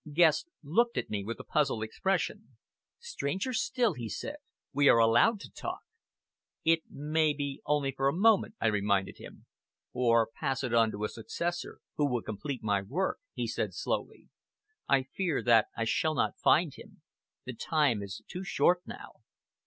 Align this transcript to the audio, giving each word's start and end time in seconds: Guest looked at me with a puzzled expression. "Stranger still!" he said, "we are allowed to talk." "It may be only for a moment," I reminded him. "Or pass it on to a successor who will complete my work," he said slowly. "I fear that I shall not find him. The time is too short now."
Guest 0.11 0.47
looked 0.63 0.97
at 0.97 1.11
me 1.11 1.23
with 1.23 1.39
a 1.39 1.43
puzzled 1.43 1.83
expression. 1.83 2.57
"Stranger 2.97 3.53
still!" 3.53 3.93
he 3.93 4.09
said, 4.09 4.37
"we 4.73 4.89
are 4.89 4.97
allowed 4.97 5.39
to 5.41 5.51
talk." 5.51 5.81
"It 6.65 6.81
may 6.89 7.35
be 7.35 7.61
only 7.67 7.91
for 7.91 8.07
a 8.07 8.11
moment," 8.11 8.55
I 8.59 8.65
reminded 8.65 9.19
him. 9.19 9.45
"Or 9.93 10.25
pass 10.33 10.63
it 10.63 10.73
on 10.73 10.89
to 10.89 11.03
a 11.03 11.07
successor 11.07 11.81
who 11.97 12.09
will 12.09 12.23
complete 12.23 12.63
my 12.63 12.81
work," 12.81 13.19
he 13.33 13.45
said 13.45 13.75
slowly. 13.75 14.29
"I 14.89 15.03
fear 15.03 15.43
that 15.43 15.67
I 15.77 15.83
shall 15.85 16.15
not 16.15 16.39
find 16.39 16.73
him. 16.73 17.03
The 17.45 17.53
time 17.53 18.01
is 18.01 18.23
too 18.27 18.43
short 18.43 18.81
now." 18.87 19.17